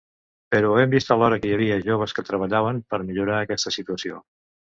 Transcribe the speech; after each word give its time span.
Però 0.53 0.69
hem 0.83 0.93
vist 0.93 1.11
alhora 1.15 1.37
que 1.43 1.51
hi 1.51 1.53
havia 1.57 1.77
joves 1.89 2.15
que 2.19 2.25
treballaven 2.31 2.81
per 2.95 3.01
millorar 3.11 3.39
aquesta 3.43 3.77
situació. 3.79 4.19